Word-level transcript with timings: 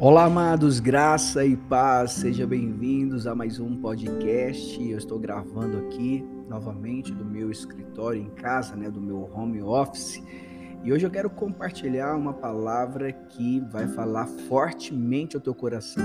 Olá, 0.00 0.26
amados, 0.26 0.78
graça 0.78 1.44
e 1.44 1.56
paz, 1.56 2.12
sejam 2.12 2.46
bem-vindos 2.46 3.26
a 3.26 3.34
mais 3.34 3.58
um 3.58 3.74
podcast. 3.80 4.80
Eu 4.80 4.96
estou 4.96 5.18
gravando 5.18 5.76
aqui 5.76 6.24
novamente 6.48 7.12
do 7.12 7.24
meu 7.24 7.50
escritório 7.50 8.22
em 8.22 8.30
casa, 8.30 8.76
né, 8.76 8.88
do 8.88 9.00
meu 9.00 9.28
home 9.34 9.60
office. 9.60 10.22
E 10.84 10.92
hoje 10.92 11.04
eu 11.04 11.10
quero 11.10 11.28
compartilhar 11.28 12.14
uma 12.14 12.32
palavra 12.32 13.10
que 13.12 13.58
vai 13.72 13.88
falar 13.88 14.28
fortemente 14.48 15.34
ao 15.34 15.42
teu 15.42 15.52
coração. 15.52 16.04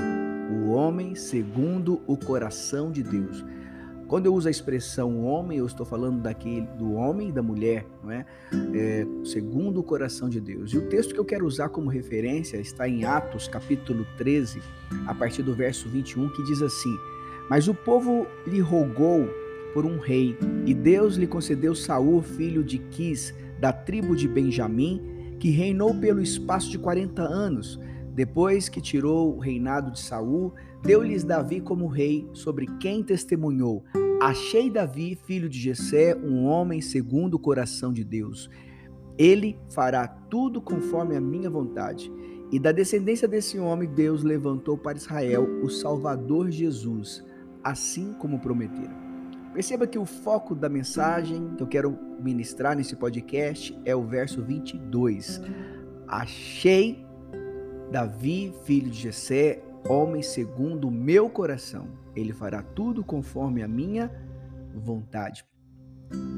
O 0.49 0.71
homem 0.71 1.13
segundo 1.13 2.01
o 2.07 2.17
coração 2.17 2.91
de 2.91 3.03
Deus. 3.03 3.45
Quando 4.13 4.27
eu 4.27 4.35
uso 4.35 4.47
a 4.47 4.51
expressão 4.51 5.25
homem, 5.25 5.57
eu 5.57 5.65
estou 5.65 5.83
falando 5.83 6.21
daquele 6.21 6.67
do 6.77 6.93
homem 6.93 7.29
e 7.29 7.31
da 7.31 7.41
mulher, 7.41 7.83
não 8.03 8.11
é? 8.11 8.23
é? 8.75 9.07
Segundo 9.25 9.79
o 9.79 9.83
coração 9.83 10.29
de 10.29 10.39
Deus. 10.39 10.71
E 10.71 10.77
o 10.77 10.87
texto 10.87 11.15
que 11.15 11.19
eu 11.19 11.25
quero 11.25 11.47
usar 11.47 11.69
como 11.69 11.89
referência 11.89 12.57
está 12.57 12.87
em 12.87 13.05
Atos, 13.05 13.47
capítulo 13.47 14.05
13, 14.15 14.61
a 15.07 15.15
partir 15.15 15.41
do 15.41 15.55
verso 15.55 15.89
21, 15.89 16.29
que 16.29 16.43
diz 16.43 16.61
assim: 16.61 16.95
Mas 17.49 17.67
o 17.67 17.73
povo 17.73 18.27
lhe 18.45 18.59
rogou 18.59 19.27
por 19.73 19.83
um 19.83 19.97
rei, 19.97 20.37
e 20.63 20.75
Deus 20.75 21.15
lhe 21.15 21.25
concedeu 21.25 21.73
Saul, 21.73 22.21
filho 22.21 22.63
de 22.63 22.77
Quis, 22.77 23.33
da 23.59 23.73
tribo 23.73 24.15
de 24.15 24.27
Benjamim, 24.27 25.01
que 25.39 25.49
reinou 25.49 25.91
pelo 25.95 26.21
espaço 26.21 26.69
de 26.69 26.77
40 26.77 27.23
anos. 27.23 27.79
Depois 28.13 28.69
que 28.69 28.79
tirou 28.79 29.35
o 29.35 29.39
reinado 29.39 29.89
de 29.89 29.99
Saul, 29.99 30.53
deu-lhes 30.83 31.23
Davi 31.23 31.59
como 31.59 31.87
rei, 31.87 32.29
sobre 32.31 32.67
quem 32.79 33.01
testemunhou: 33.01 33.83
Achei 34.23 34.69
Davi, 34.69 35.19
filho 35.25 35.49
de 35.49 35.59
Jessé, 35.59 36.15
um 36.15 36.45
homem 36.45 36.79
segundo 36.79 37.33
o 37.33 37.39
coração 37.39 37.91
de 37.91 38.05
Deus. 38.05 38.49
Ele 39.17 39.59
fará 39.75 40.07
tudo 40.07 40.61
conforme 40.61 41.17
a 41.17 41.19
minha 41.19 41.49
vontade. 41.49 42.09
E 42.49 42.57
da 42.57 42.71
descendência 42.71 43.27
desse 43.27 43.59
homem, 43.59 43.89
Deus 43.89 44.23
levantou 44.23 44.77
para 44.77 44.97
Israel 44.97 45.45
o 45.61 45.69
Salvador 45.69 46.49
Jesus, 46.49 47.21
assim 47.61 48.13
como 48.13 48.39
prometeram. 48.39 48.95
Perceba 49.53 49.85
que 49.85 49.99
o 49.99 50.05
foco 50.05 50.55
da 50.55 50.69
mensagem 50.69 51.55
que 51.57 51.63
eu 51.63 51.67
quero 51.67 51.99
ministrar 52.21 52.77
nesse 52.77 52.95
podcast 52.95 53.77
é 53.83 53.93
o 53.93 54.07
verso 54.07 54.41
22. 54.41 55.41
Achei 56.07 57.05
Davi, 57.91 58.53
filho 58.63 58.89
de 58.89 59.01
Jessé, 59.01 59.61
homem 59.87 60.21
segundo 60.21 60.87
o 60.87 60.91
meu 60.91 61.29
coração 61.29 61.87
ele 62.15 62.33
fará 62.33 62.61
tudo 62.61 63.03
conforme 63.03 63.63
a 63.63 63.67
minha 63.67 64.11
vontade. 64.73 65.45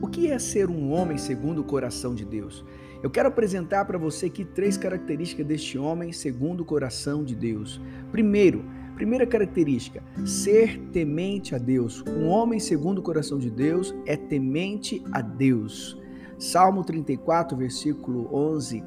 O 0.02 0.08
que 0.08 0.32
é 0.32 0.40
ser 0.40 0.70
um 0.70 0.92
homem 0.92 1.18
segundo 1.18 1.60
o 1.60 1.64
coração 1.64 2.16
de 2.16 2.24
Deus? 2.24 2.64
Eu 3.04 3.10
quero 3.10 3.28
apresentar 3.28 3.86
para 3.86 3.98
você 3.98 4.28
aqui 4.28 4.46
três 4.46 4.78
características 4.78 5.46
deste 5.46 5.78
homem 5.78 6.12
segundo 6.14 6.62
o 6.62 6.66
coração 6.66 7.24
de 7.24 7.36
Deus. 7.36 7.82
Primeiro, 8.12 8.64
primeira 8.96 9.28
característica, 9.28 10.02
ser 10.26 10.80
temente 10.94 11.54
a 11.54 11.58
Deus. 11.58 12.04
Um 12.08 12.28
homem 12.28 12.60
segundo 12.60 13.00
o 13.00 13.04
coração 13.04 13.38
de 13.38 13.50
Deus 13.50 13.94
é 14.06 14.16
temente 14.16 15.04
a 15.12 15.22
Deus. 15.22 16.00
Salmo 16.40 16.84
34, 16.84 17.58
versículo 17.58 18.30
11 18.34 18.84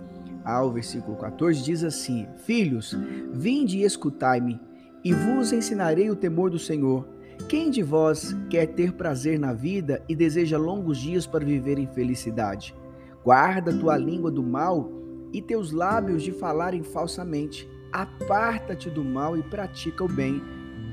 ao 0.48 0.72
versículo 0.72 1.16
14 1.18 1.62
diz 1.62 1.84
assim: 1.84 2.26
Filhos, 2.38 2.96
vinde 3.32 3.78
e 3.78 3.84
escutai-me 3.84 4.58
e 5.04 5.12
vos 5.12 5.52
ensinarei 5.52 6.10
o 6.10 6.16
temor 6.16 6.50
do 6.50 6.58
Senhor. 6.58 7.06
Quem 7.48 7.70
de 7.70 7.82
vós 7.82 8.34
quer 8.48 8.66
ter 8.66 8.94
prazer 8.94 9.38
na 9.38 9.52
vida 9.52 10.02
e 10.08 10.16
deseja 10.16 10.58
longos 10.58 10.98
dias 10.98 11.26
para 11.26 11.44
viver 11.44 11.78
em 11.78 11.86
felicidade? 11.86 12.74
Guarda 13.22 13.78
tua 13.78 13.96
língua 13.96 14.30
do 14.30 14.42
mal 14.42 14.90
e 15.32 15.42
teus 15.42 15.70
lábios 15.70 16.22
de 16.22 16.32
falarem 16.32 16.82
falsamente. 16.82 17.68
Aparta-te 17.92 18.90
do 18.90 19.04
mal 19.04 19.36
e 19.36 19.42
pratica 19.42 20.02
o 20.02 20.08
bem. 20.08 20.42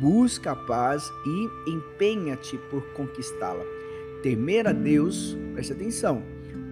Busca 0.02 0.52
a 0.52 0.56
paz 0.56 1.10
e 1.26 1.72
empenha-te 1.72 2.58
por 2.70 2.84
conquistá-la. 2.94 3.64
Temer 4.22 4.68
a 4.68 4.72
Deus, 4.74 5.38
preste 5.54 5.74
atenção, 5.74 6.22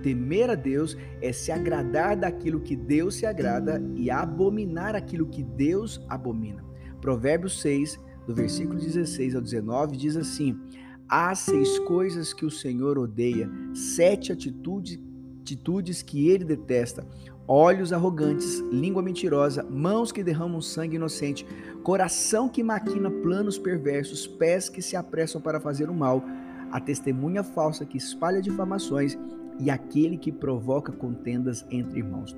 temer 0.04 0.50
a 0.50 0.56
Deus 0.56 0.96
é 1.22 1.32
se 1.32 1.52
agradar 1.52 2.16
daquilo 2.18 2.60
que 2.60 2.76
Deus 2.76 3.16
se 3.16 3.26
agrada 3.26 3.82
e 3.96 4.12
abominar 4.12 4.96
aquilo 4.96 5.26
que 5.26 5.42
Deus 5.42 6.00
abomina. 6.10 6.64
Provérbios 7.02 7.60
6, 7.62 8.00
do 8.28 8.36
versículo 8.36 8.80
16 8.80 9.36
ao 9.36 9.42
19, 9.42 9.98
diz 9.98 10.16
assim: 10.16 10.60
Há 11.08 11.34
seis 11.34 11.80
coisas 11.80 12.34
que 12.34 12.46
o 12.46 12.52
Senhor 12.52 13.00
odeia, 13.00 13.50
sete 13.74 14.32
atitudes, 14.32 15.00
atitudes 15.42 16.02
que 16.02 16.30
ele 16.30 16.44
detesta: 16.44 17.08
olhos 17.48 17.94
arrogantes, 17.94 18.60
língua 18.72 19.02
mentirosa, 19.02 19.64
mãos 19.64 20.12
que 20.12 20.24
derramam 20.24 20.62
sangue 20.62 20.98
inocente, 20.98 21.46
coração 21.82 22.50
que 22.50 22.64
maquina 22.64 23.10
planos 23.10 23.58
perversos, 23.58 24.28
pés 24.28 24.70
que 24.70 24.82
se 24.82 24.96
apressam 24.96 25.42
para 25.42 25.60
fazer 25.60 25.90
o 25.90 25.94
mal, 25.94 26.24
a 26.72 26.80
testemunha 26.80 27.44
falsa 27.44 27.86
que 27.86 27.98
espalha 27.98 28.42
difamações 28.42 29.18
e 29.60 29.70
aquele 29.70 30.18
que 30.18 30.32
provoca 30.32 30.92
contendas 30.92 31.66
entre 31.70 32.00
irmãos. 32.00 32.36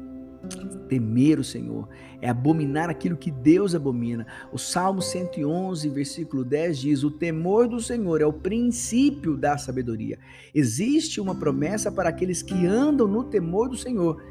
Temer 0.87 1.39
o 1.39 1.43
Senhor 1.43 1.89
é 2.21 2.29
abominar 2.29 2.89
aquilo 2.89 3.17
que 3.17 3.31
Deus 3.31 3.73
abomina. 3.73 4.27
O 4.51 4.57
Salmo 4.57 5.01
111, 5.01 5.89
versículo 5.89 6.43
10 6.43 6.77
diz: 6.77 7.03
O 7.03 7.09
temor 7.09 7.67
do 7.67 7.79
Senhor 7.79 8.21
é 8.21 8.25
o 8.25 8.33
princípio 8.33 9.35
da 9.35 9.57
sabedoria. 9.57 10.19
Existe 10.53 11.19
uma 11.19 11.33
promessa 11.33 11.91
para 11.91 12.09
aqueles 12.09 12.43
que 12.43 12.65
andam 12.65 13.07
no 13.07 13.23
temor 13.23 13.69
do 13.69 13.77
Senhor. 13.77 14.21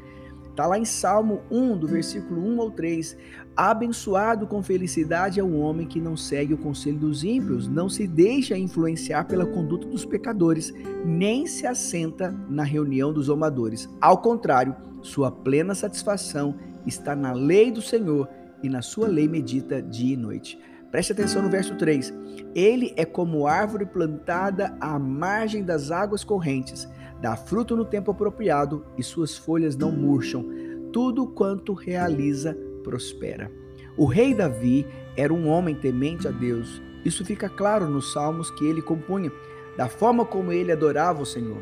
Está 0.55 0.67
lá 0.67 0.79
em 0.79 0.85
Salmo 0.85 1.41
1, 1.51 1.77
do 1.79 1.85
versículo 1.85 2.41
1 2.41 2.61
ao 2.61 2.71
3. 2.71 3.17
Abençoado 3.57 4.47
com 4.47 4.63
felicidade 4.63 5.37
é 5.37 5.43
o 5.43 5.57
homem 5.57 5.85
que 5.85 5.99
não 5.99 6.15
segue 6.15 6.53
o 6.53 6.57
conselho 6.57 6.97
dos 6.97 7.25
ímpios, 7.25 7.67
não 7.67 7.89
se 7.89 8.07
deixa 8.07 8.57
influenciar 8.57 9.25
pela 9.25 9.45
conduta 9.45 9.85
dos 9.85 10.05
pecadores, 10.05 10.73
nem 11.03 11.45
se 11.45 11.67
assenta 11.67 12.31
na 12.49 12.63
reunião 12.63 13.11
dos 13.11 13.29
amadores. 13.29 13.89
Ao 13.99 14.19
contrário, 14.19 14.73
sua 15.01 15.29
plena 15.29 15.75
satisfação 15.75 16.55
está 16.87 17.17
na 17.17 17.33
lei 17.33 17.69
do 17.69 17.81
Senhor 17.81 18.29
e 18.63 18.69
na 18.69 18.81
sua 18.81 19.09
lei 19.09 19.27
medita 19.27 19.81
dia 19.81 20.13
e 20.13 20.17
noite. 20.17 20.57
Preste 20.89 21.11
atenção 21.11 21.41
no 21.41 21.49
verso 21.49 21.75
3. 21.75 22.13
Ele 22.55 22.93
é 22.95 23.03
como 23.03 23.45
árvore 23.45 23.85
plantada 23.85 24.73
à 24.79 24.97
margem 24.97 25.65
das 25.65 25.91
águas 25.91 26.23
correntes, 26.23 26.87
dá 27.21 27.35
fruto 27.35 27.75
no 27.75 27.85
tempo 27.85 28.11
apropriado 28.11 28.85
e 28.97 29.03
suas 29.03 29.37
folhas 29.37 29.75
não 29.75 29.91
murcham. 29.91 30.45
Tudo 30.91 31.27
quanto 31.27 31.73
realiza 31.73 32.57
prospera. 32.83 33.51
O 33.97 34.05
rei 34.05 34.33
Davi 34.33 34.85
era 35.15 35.33
um 35.33 35.47
homem 35.47 35.75
temente 35.75 36.27
a 36.27 36.31
Deus. 36.31 36.81
Isso 37.03 37.23
fica 37.23 37.47
claro 37.47 37.87
nos 37.87 38.11
salmos 38.11 38.49
que 38.51 38.65
ele 38.65 38.81
compunha, 38.81 39.31
da 39.77 39.87
forma 39.87 40.25
como 40.25 40.51
ele 40.51 40.71
adorava 40.71 41.21
o 41.21 41.25
Senhor. 41.25 41.61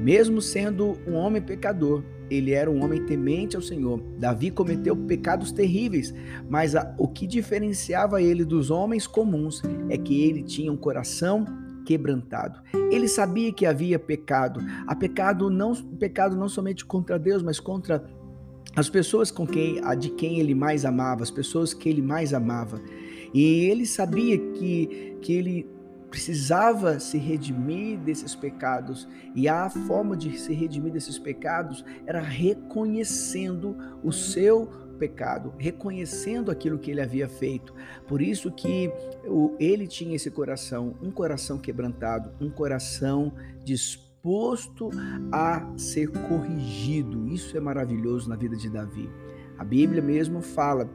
Mesmo 0.00 0.40
sendo 0.40 0.96
um 1.06 1.14
homem 1.14 1.42
pecador, 1.42 2.02
ele 2.30 2.52
era 2.52 2.70
um 2.70 2.82
homem 2.82 3.04
temente 3.04 3.56
ao 3.56 3.62
Senhor. 3.62 4.00
Davi 4.18 4.50
cometeu 4.50 4.96
pecados 4.96 5.52
terríveis, 5.52 6.12
mas 6.48 6.74
a, 6.74 6.94
o 6.98 7.06
que 7.08 7.26
diferenciava 7.26 8.22
ele 8.22 8.44
dos 8.44 8.70
homens 8.70 9.06
comuns 9.06 9.62
é 9.88 9.96
que 9.96 10.22
ele 10.22 10.42
tinha 10.42 10.72
um 10.72 10.76
coração 10.76 11.44
quebrantado. 11.86 12.60
Ele 12.90 13.06
sabia 13.06 13.52
que 13.52 13.64
havia 13.64 13.98
pecado, 13.98 14.60
a 14.86 14.94
pecado 14.94 15.48
não 15.48 15.74
pecado 15.74 16.36
não 16.36 16.48
somente 16.48 16.84
contra 16.84 17.18
Deus, 17.18 17.42
mas 17.42 17.60
contra 17.60 18.04
as 18.74 18.90
pessoas 18.90 19.30
com 19.30 19.46
quem 19.46 19.80
a 19.82 19.94
de 19.94 20.10
quem 20.10 20.40
ele 20.40 20.54
mais 20.54 20.84
amava, 20.84 21.22
as 21.22 21.30
pessoas 21.30 21.72
que 21.72 21.88
ele 21.88 22.02
mais 22.02 22.34
amava. 22.34 22.80
E 23.32 23.70
ele 23.70 23.86
sabia 23.86 24.36
que 24.36 25.16
que 25.22 25.32
ele 25.32 25.76
precisava 26.10 26.98
se 26.98 27.18
redimir 27.18 27.98
desses 27.98 28.34
pecados, 28.34 29.08
e 29.34 29.48
a 29.48 29.68
forma 29.68 30.16
de 30.16 30.38
se 30.38 30.52
redimir 30.52 30.92
desses 30.92 31.18
pecados 31.18 31.84
era 32.06 32.20
reconhecendo 32.20 33.76
o 34.02 34.12
seu 34.12 34.85
pecado, 34.96 35.52
reconhecendo 35.58 36.50
aquilo 36.50 36.78
que 36.78 36.90
ele 36.90 37.00
havia 37.00 37.28
feito. 37.28 37.72
Por 38.06 38.20
isso 38.20 38.50
que 38.50 38.90
ele 39.58 39.86
tinha 39.86 40.16
esse 40.16 40.30
coração, 40.30 40.94
um 41.02 41.10
coração 41.10 41.58
quebrantado, 41.58 42.30
um 42.40 42.50
coração 42.50 43.32
disposto 43.64 44.90
a 45.30 45.64
ser 45.76 46.08
corrigido. 46.08 47.28
Isso 47.28 47.56
é 47.56 47.60
maravilhoso 47.60 48.28
na 48.28 48.36
vida 48.36 48.56
de 48.56 48.68
Davi. 48.68 49.08
A 49.58 49.64
Bíblia 49.64 50.02
mesmo 50.02 50.42
fala 50.42 50.90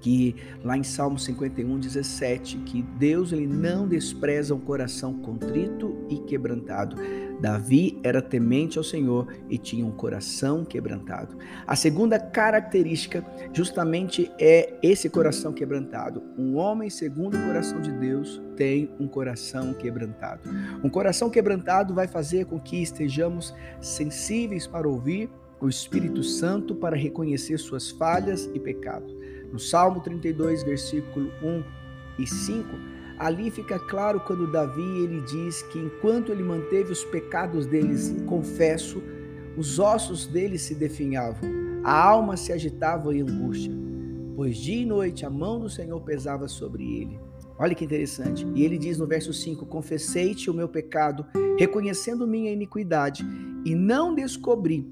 que 0.00 0.36
lá 0.62 0.76
em 0.76 0.82
Salmo 0.82 1.18
51, 1.18 1.78
17, 1.78 2.58
que 2.58 2.82
Deus 2.82 3.32
ele 3.32 3.46
não 3.46 3.88
despreza 3.88 4.54
um 4.54 4.60
coração 4.60 5.14
contrito 5.14 5.96
e 6.10 6.18
quebrantado. 6.18 6.96
Davi 7.40 8.00
era 8.02 8.22
temente 8.22 8.78
ao 8.78 8.84
Senhor 8.84 9.32
e 9.48 9.58
tinha 9.58 9.84
um 9.84 9.90
coração 9.90 10.64
quebrantado. 10.64 11.36
A 11.66 11.76
segunda 11.76 12.18
característica 12.18 13.24
justamente 13.52 14.30
é 14.38 14.74
esse 14.82 15.08
coração 15.10 15.52
quebrantado. 15.52 16.22
Um 16.38 16.56
homem 16.56 16.88
segundo 16.88 17.36
o 17.36 17.46
coração 17.46 17.80
de 17.80 17.92
Deus 17.92 18.40
tem 18.56 18.90
um 18.98 19.06
coração 19.06 19.74
quebrantado. 19.74 20.42
Um 20.82 20.88
coração 20.88 21.30
quebrantado 21.30 21.94
vai 21.94 22.06
fazer 22.06 22.46
com 22.46 22.58
que 22.58 22.82
estejamos 22.82 23.54
sensíveis 23.80 24.66
para 24.66 24.88
ouvir 24.88 25.30
o 25.60 25.68
Espírito 25.68 26.22
Santo 26.22 26.74
para 26.74 26.96
reconhecer 26.96 27.58
suas 27.58 27.90
falhas 27.90 28.50
e 28.54 28.60
pecados. 28.60 29.14
No 29.50 29.58
Salmo 29.58 30.00
32, 30.00 30.62
versículo 30.62 31.30
1 31.42 31.64
e 32.18 32.26
5, 32.26 32.93
ali 33.18 33.50
fica 33.50 33.78
claro 33.78 34.20
quando 34.20 34.50
Davi 34.50 34.82
ele 35.02 35.20
diz 35.22 35.62
que 35.62 35.78
enquanto 35.78 36.32
ele 36.32 36.42
manteve 36.42 36.92
os 36.92 37.04
pecados 37.04 37.66
deles 37.66 38.14
confesso, 38.26 39.02
os 39.56 39.78
ossos 39.78 40.26
deles 40.26 40.62
se 40.62 40.74
definhavam, 40.74 41.48
a 41.84 41.92
alma 41.92 42.36
se 42.36 42.52
agitava 42.52 43.14
em 43.14 43.22
angústia, 43.22 43.72
pois 44.34 44.56
dia 44.56 44.82
e 44.82 44.86
noite 44.86 45.24
a 45.24 45.30
mão 45.30 45.60
do 45.60 45.70
Senhor 45.70 46.00
pesava 46.00 46.48
sobre 46.48 46.82
ele. 46.82 47.18
Olha 47.58 47.74
que 47.74 47.84
interessante. 47.84 48.46
E 48.54 48.64
ele 48.64 48.76
diz 48.76 48.98
no 48.98 49.06
verso 49.06 49.32
5: 49.32 49.66
Confessei-te 49.66 50.50
o 50.50 50.54
meu 50.54 50.68
pecado, 50.68 51.24
reconhecendo 51.58 52.26
minha 52.26 52.50
iniquidade, 52.50 53.24
e 53.64 53.74
não 53.74 54.14
descobri, 54.14 54.86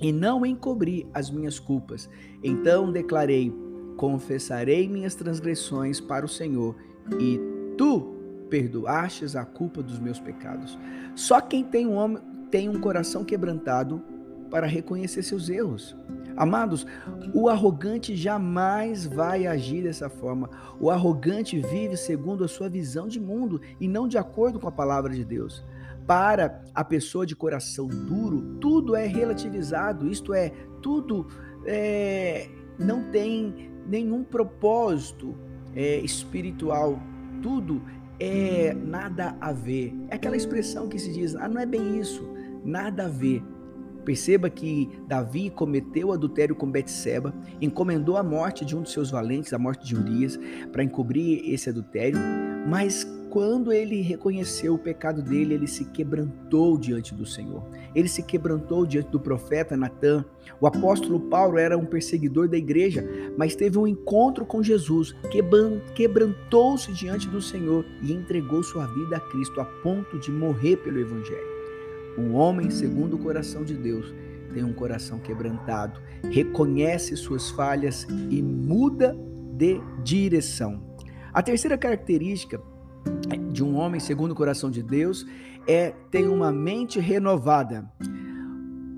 e 0.00 0.10
não 0.10 0.44
encobri 0.46 1.06
as 1.12 1.30
minhas 1.30 1.58
culpas. 1.58 2.08
Então 2.42 2.90
declarei: 2.90 3.52
Confessarei 3.96 4.88
minhas 4.88 5.14
transgressões 5.14 6.00
para 6.00 6.24
o 6.24 6.28
Senhor, 6.28 6.74
e 7.18 7.40
tu 7.76 8.14
perdoastes 8.50 9.34
a 9.34 9.44
culpa 9.44 9.82
dos 9.82 9.98
meus 9.98 10.20
pecados. 10.20 10.78
Só 11.14 11.40
quem 11.40 11.64
tem 11.64 11.86
um 11.86 11.94
homem 11.94 12.22
tem 12.50 12.68
um 12.68 12.78
coração 12.78 13.24
quebrantado 13.24 14.02
para 14.50 14.66
reconhecer 14.66 15.22
seus 15.22 15.48
erros. 15.48 15.96
Amados, 16.36 16.86
o 17.32 17.48
arrogante 17.48 18.14
jamais 18.14 19.06
vai 19.06 19.46
agir 19.46 19.82
dessa 19.82 20.10
forma. 20.10 20.50
O 20.78 20.90
arrogante 20.90 21.58
vive 21.58 21.96
segundo 21.96 22.44
a 22.44 22.48
sua 22.48 22.68
visão 22.68 23.08
de 23.08 23.18
mundo 23.18 23.60
e 23.80 23.88
não 23.88 24.06
de 24.06 24.18
acordo 24.18 24.60
com 24.60 24.68
a 24.68 24.72
palavra 24.72 25.14
de 25.14 25.24
Deus. 25.24 25.64
Para 26.06 26.62
a 26.74 26.84
pessoa 26.84 27.24
de 27.24 27.34
coração 27.34 27.86
duro, 27.86 28.58
tudo 28.60 28.94
é 28.94 29.06
relativizado, 29.06 30.10
isto 30.10 30.34
é, 30.34 30.52
tudo 30.82 31.26
é, 31.64 32.50
não 32.78 33.04
tem 33.10 33.70
nenhum 33.86 34.24
propósito 34.24 35.34
é, 35.74 35.98
espiritual, 36.00 37.00
tudo 37.42 37.82
é 38.18 38.72
nada 38.74 39.36
a 39.40 39.52
ver. 39.52 39.94
É 40.08 40.14
aquela 40.14 40.36
expressão 40.36 40.88
que 40.88 40.98
se 40.98 41.12
diz, 41.12 41.34
ah, 41.34 41.48
não 41.48 41.60
é 41.60 41.66
bem 41.66 41.98
isso, 41.98 42.26
nada 42.64 43.06
a 43.06 43.08
ver. 43.08 43.42
Perceba 44.04 44.50
que 44.50 44.90
Davi 45.06 45.48
cometeu 45.50 46.12
adultério 46.12 46.56
com 46.56 46.68
Betseba, 46.68 47.32
encomendou 47.60 48.16
a 48.16 48.22
morte 48.22 48.64
de 48.64 48.76
um 48.76 48.82
dos 48.82 48.92
seus 48.92 49.10
valentes, 49.10 49.52
a 49.52 49.58
morte 49.58 49.86
de 49.86 49.96
Urias, 49.96 50.38
para 50.72 50.82
encobrir 50.82 51.42
esse 51.52 51.68
adultério, 51.68 52.18
mas 52.68 53.06
quando 53.32 53.72
ele 53.72 54.02
reconheceu 54.02 54.74
o 54.74 54.78
pecado 54.78 55.22
dele, 55.22 55.54
ele 55.54 55.66
se 55.66 55.86
quebrantou 55.86 56.76
diante 56.76 57.14
do 57.14 57.24
Senhor. 57.24 57.62
Ele 57.94 58.06
se 58.06 58.22
quebrantou 58.22 58.84
diante 58.84 59.08
do 59.08 59.18
profeta 59.18 59.74
Natan. 59.74 60.22
O 60.60 60.66
apóstolo 60.66 61.18
Paulo 61.18 61.56
era 61.56 61.78
um 61.78 61.86
perseguidor 61.86 62.46
da 62.46 62.58
igreja, 62.58 63.02
mas 63.38 63.56
teve 63.56 63.78
um 63.78 63.86
encontro 63.86 64.44
com 64.44 64.62
Jesus, 64.62 65.16
quebrantou-se 65.94 66.92
diante 66.92 67.26
do 67.26 67.40
Senhor 67.40 67.86
e 68.02 68.12
entregou 68.12 68.62
sua 68.62 68.84
vida 68.86 69.16
a 69.16 69.20
Cristo 69.20 69.62
a 69.62 69.64
ponto 69.64 70.18
de 70.18 70.30
morrer 70.30 70.76
pelo 70.76 71.00
evangelho. 71.00 71.52
O 72.18 72.34
homem 72.34 72.68
segundo 72.68 73.16
o 73.16 73.18
coração 73.18 73.64
de 73.64 73.72
Deus 73.72 74.12
tem 74.52 74.62
um 74.62 74.74
coração 74.74 75.18
quebrantado, 75.18 75.98
reconhece 76.30 77.16
suas 77.16 77.48
falhas 77.48 78.06
e 78.28 78.42
muda 78.42 79.16
de 79.54 79.80
direção. 80.04 80.82
A 81.32 81.42
terceira 81.42 81.78
característica 81.78 82.60
de 83.50 83.62
um 83.62 83.76
homem 83.76 84.00
segundo 84.00 84.32
o 84.32 84.34
coração 84.34 84.70
de 84.70 84.82
Deus 84.82 85.26
é 85.66 85.90
ter 86.10 86.28
uma 86.28 86.50
mente 86.50 86.98
renovada. 86.98 87.90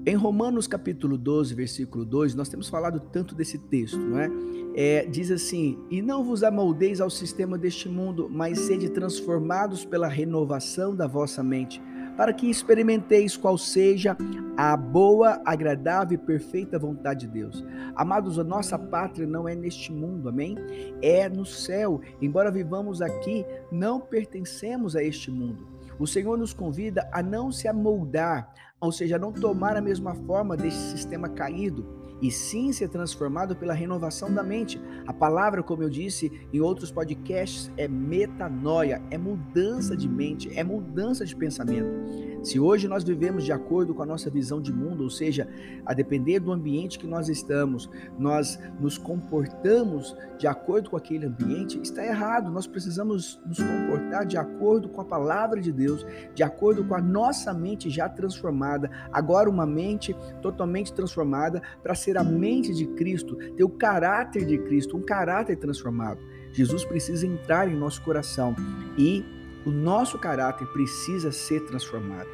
Em 0.06 0.14
Romanos 0.14 0.66
capítulo 0.66 1.16
12, 1.16 1.54
versículo 1.54 2.04
2, 2.04 2.34
nós 2.34 2.48
temos 2.48 2.68
falado 2.68 3.00
tanto 3.00 3.34
desse 3.34 3.58
texto, 3.58 3.98
não 3.98 4.18
é? 4.18 4.30
é? 4.74 5.06
diz 5.06 5.30
assim: 5.30 5.78
E 5.90 6.02
não 6.02 6.22
vos 6.22 6.42
amoldeis 6.42 7.00
ao 7.00 7.08
sistema 7.08 7.56
deste 7.56 7.88
mundo, 7.88 8.28
mas 8.30 8.58
sede 8.60 8.90
transformados 8.90 9.84
pela 9.84 10.06
renovação 10.06 10.94
da 10.94 11.06
vossa 11.06 11.42
mente 11.42 11.80
para 12.16 12.32
que 12.32 12.48
experimenteis 12.48 13.36
qual 13.36 13.58
seja 13.58 14.16
a 14.56 14.76
boa, 14.76 15.40
agradável 15.44 16.14
e 16.14 16.18
perfeita 16.18 16.78
vontade 16.78 17.26
de 17.26 17.32
Deus. 17.32 17.64
Amados, 17.96 18.38
a 18.38 18.44
nossa 18.44 18.78
pátria 18.78 19.26
não 19.26 19.48
é 19.48 19.54
neste 19.54 19.92
mundo, 19.92 20.28
amém? 20.28 20.56
É 21.02 21.28
no 21.28 21.44
céu. 21.44 22.00
Embora 22.20 22.50
vivamos 22.50 23.02
aqui, 23.02 23.44
não 23.70 24.00
pertencemos 24.00 24.94
a 24.94 25.02
este 25.02 25.30
mundo. 25.30 25.66
O 25.98 26.06
Senhor 26.06 26.36
nos 26.36 26.52
convida 26.52 27.08
a 27.12 27.22
não 27.22 27.52
se 27.52 27.68
amoldar, 27.68 28.52
ou 28.80 28.90
seja, 28.90 29.16
a 29.16 29.18
não 29.18 29.32
tomar 29.32 29.76
a 29.76 29.80
mesma 29.80 30.14
forma 30.14 30.56
deste 30.56 30.80
sistema 30.80 31.28
caído 31.28 32.03
e 32.20 32.30
sim 32.30 32.72
ser 32.72 32.88
transformado 32.88 33.56
pela 33.56 33.74
renovação 33.74 34.32
da 34.32 34.42
mente. 34.42 34.80
A 35.06 35.12
palavra, 35.12 35.62
como 35.62 35.82
eu 35.82 35.90
disse 35.90 36.32
em 36.52 36.60
outros 36.60 36.90
podcasts, 36.90 37.70
é 37.76 37.86
metanoia, 37.86 39.02
é 39.10 39.18
mudança 39.18 39.96
de 39.96 40.08
mente, 40.08 40.50
é 40.56 40.64
mudança 40.64 41.24
de 41.24 41.34
pensamento. 41.34 42.34
Se 42.44 42.60
hoje 42.60 42.86
nós 42.86 43.02
vivemos 43.02 43.42
de 43.42 43.52
acordo 43.52 43.94
com 43.94 44.02
a 44.02 44.06
nossa 44.06 44.28
visão 44.28 44.60
de 44.60 44.70
mundo, 44.70 45.02
ou 45.02 45.10
seja, 45.10 45.48
a 45.86 45.94
depender 45.94 46.40
do 46.40 46.52
ambiente 46.52 46.98
que 46.98 47.06
nós 47.06 47.30
estamos, 47.30 47.88
nós 48.18 48.58
nos 48.78 48.98
comportamos 48.98 50.14
de 50.38 50.46
acordo 50.46 50.90
com 50.90 50.96
aquele 50.96 51.24
ambiente, 51.24 51.80
está 51.80 52.04
errado. 52.04 52.50
Nós 52.50 52.66
precisamos 52.66 53.40
nos 53.46 53.58
comportar 53.58 54.26
de 54.26 54.36
acordo 54.36 54.90
com 54.90 55.00
a 55.00 55.04
palavra 55.04 55.58
de 55.58 55.72
Deus, 55.72 56.06
de 56.34 56.42
acordo 56.42 56.84
com 56.84 56.94
a 56.94 57.00
nossa 57.00 57.54
mente 57.54 57.88
já 57.88 58.10
transformada, 58.10 58.90
agora 59.10 59.48
uma 59.48 59.64
mente 59.64 60.14
totalmente 60.42 60.92
transformada 60.92 61.62
para 61.82 61.94
ser 61.94 62.13
a 62.16 62.24
mente 62.24 62.72
de 62.72 62.86
Cristo, 62.86 63.36
ter 63.36 63.64
o 63.64 63.68
caráter 63.68 64.44
de 64.44 64.58
Cristo, 64.58 64.96
um 64.96 65.02
caráter 65.02 65.56
transformado. 65.56 66.20
Jesus 66.52 66.84
precisa 66.84 67.26
entrar 67.26 67.68
em 67.68 67.76
nosso 67.76 68.02
coração 68.02 68.54
e 68.96 69.24
o 69.66 69.70
nosso 69.70 70.18
caráter 70.18 70.66
precisa 70.68 71.32
ser 71.32 71.60
transformado. 71.64 72.28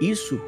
Isso 0.00 0.40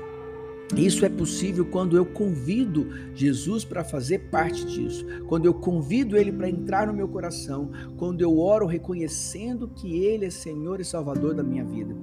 isso 0.77 1.05
é 1.05 1.09
possível 1.09 1.65
quando 1.65 1.97
eu 1.97 2.05
convido 2.05 2.89
Jesus 3.15 3.65
para 3.65 3.83
fazer 3.83 4.31
parte 4.31 4.67
disso, 4.67 5.07
quando 5.27 5.47
eu 5.47 5.55
convido 5.55 6.17
Ele 6.17 6.31
para 6.31 6.49
entrar 6.49 6.87
no 6.87 6.93
meu 6.93 7.09
coração, 7.09 7.71
quando 7.97 8.21
eu 8.21 8.39
oro 8.39 8.67
reconhecendo 8.67 9.69
que 9.69 10.05
Ele 10.05 10.27
é 10.27 10.31
Senhor 10.31 10.81
e 10.81 10.85
Salvador 10.85 11.35
da 11.35 11.43
minha 11.43 11.65
vida. 11.65 11.97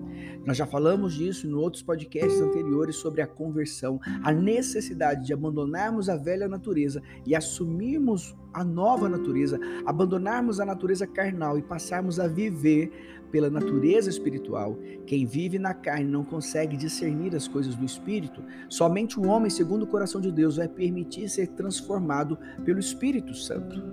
Nós 0.45 0.57
já 0.57 0.65
falamos 0.65 1.13
disso 1.13 1.47
em 1.47 1.53
outros 1.53 1.83
podcasts 1.83 2.41
anteriores 2.41 2.95
sobre 2.95 3.21
a 3.21 3.27
conversão, 3.27 3.99
a 4.23 4.31
necessidade 4.31 5.25
de 5.25 5.33
abandonarmos 5.33 6.09
a 6.09 6.15
velha 6.15 6.47
natureza 6.47 7.01
e 7.25 7.35
assumirmos 7.35 8.35
a 8.55 8.63
nova 8.63 9.09
natureza, 9.09 9.59
abandonarmos 9.85 10.61
a 10.61 10.65
natureza 10.65 11.05
carnal 11.05 11.57
e 11.57 11.61
passarmos 11.61 12.19
a 12.19 12.27
viver 12.27 12.89
pela 13.29 13.49
natureza 13.49 14.09
espiritual. 14.09 14.79
Quem 15.05 15.25
vive 15.25 15.59
na 15.59 15.73
carne 15.73 16.09
não 16.09 16.23
consegue 16.23 16.77
discernir 16.77 17.35
as 17.35 17.49
coisas 17.49 17.75
do 17.75 17.83
espírito. 17.83 18.41
Somente 18.69 19.19
o 19.19 19.27
homem, 19.27 19.49
segundo 19.49 19.83
o 19.83 19.87
coração 19.87 20.21
de 20.21 20.31
Deus, 20.31 20.55
vai 20.55 20.69
permitir 20.69 21.27
ser 21.27 21.47
transformado 21.47 22.37
pelo 22.63 22.79
Espírito 22.79 23.33
Santo. 23.33 23.83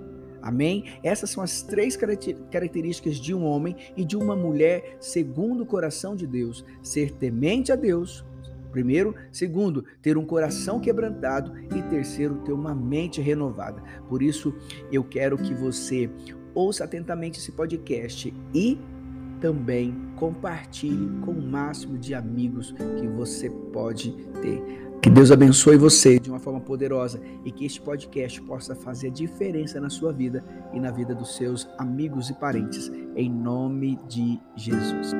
Amém? 0.41 0.85
Essas 1.03 1.29
são 1.29 1.43
as 1.43 1.61
três 1.61 1.97
características 1.97 3.17
de 3.17 3.33
um 3.33 3.43
homem 3.43 3.75
e 3.97 4.05
de 4.05 4.15
uma 4.15 4.35
mulher 4.35 4.97
segundo 4.99 5.63
o 5.63 5.65
coração 5.65 6.15
de 6.15 6.25
Deus: 6.25 6.63
ser 6.81 7.11
temente 7.11 7.71
a 7.71 7.75
Deus, 7.75 8.25
Primeiro, 8.73 9.13
segundo, 9.31 9.85
ter 10.01 10.17
um 10.17 10.25
coração 10.25 10.79
quebrantado 10.79 11.53
e 11.73 11.81
terceiro, 11.83 12.39
ter 12.43 12.51
uma 12.51 12.73
mente 12.73 13.21
renovada. 13.21 13.83
Por 14.09 14.23
isso, 14.23 14.51
eu 14.91 15.03
quero 15.03 15.37
que 15.37 15.53
você 15.53 16.09
ouça 16.55 16.83
atentamente 16.83 17.39
esse 17.39 17.51
podcast 17.51 18.33
e 18.51 18.79
também 19.39 19.95
compartilhe 20.15 21.09
com 21.21 21.31
o 21.31 21.41
máximo 21.41 21.99
de 21.99 22.15
amigos 22.15 22.73
que 22.99 23.07
você 23.07 23.49
pode 23.71 24.11
ter. 24.41 24.63
Que 25.01 25.09
Deus 25.09 25.31
abençoe 25.31 25.77
você 25.77 26.17
de 26.17 26.29
uma 26.29 26.39
forma 26.39 26.61
poderosa 26.61 27.21
e 27.43 27.51
que 27.51 27.65
este 27.65 27.81
podcast 27.81 28.41
possa 28.41 28.73
fazer 28.73 29.11
diferença 29.11 29.79
na 29.79 29.89
sua 29.89 30.13
vida 30.13 30.43
e 30.73 30.79
na 30.79 30.89
vida 30.89 31.13
dos 31.13 31.35
seus 31.35 31.67
amigos 31.77 32.29
e 32.29 32.33
parentes. 32.33 32.89
Em 33.15 33.29
nome 33.29 33.99
de 34.07 34.39
Jesus. 34.55 35.11